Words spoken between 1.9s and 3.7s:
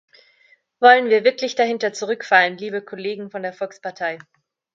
zurückfallen, liebe Kollegen von der